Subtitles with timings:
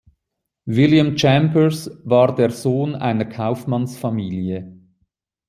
[0.65, 4.79] William Chambers war der Sohn einer Kaufmannsfamilie.